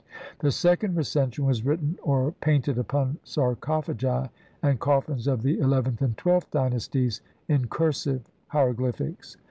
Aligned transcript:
The 0.39 0.49
second 0.51 0.95
Recension 0.97 1.45
was 1.45 1.63
written 1.63 1.95
or 2.01 2.31
painted 2.41 2.79
upon 2.79 3.19
sar 3.23 3.53
cophagi 3.55 4.31
and 4.63 4.79
coffins 4.79 5.27
of 5.27 5.43
the 5.43 5.59
eleventh 5.59 6.01
and 6.01 6.17
twelfth 6.17 6.49
dy 6.49 6.69
nasties 6.71 7.21
in 7.47 7.67
cursive 7.67 8.23
hieroglyphics. 8.47 9.37